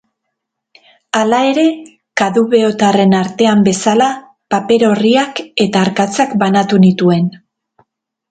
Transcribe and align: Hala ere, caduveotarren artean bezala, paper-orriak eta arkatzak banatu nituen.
Hala 1.17 1.41
ere, 1.49 1.65
caduveotarren 2.21 3.13
artean 3.19 3.61
bezala, 3.69 4.07
paper-orriak 4.55 5.43
eta 5.67 5.83
arkatzak 5.89 6.33
banatu 6.45 6.83
nituen. 6.89 7.29